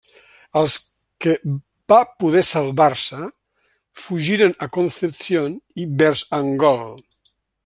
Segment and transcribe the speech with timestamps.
[0.59, 0.75] Els
[1.25, 1.35] que
[1.93, 3.21] va poder salvar-se
[4.07, 6.87] fugiren a Concepción i vers Angol.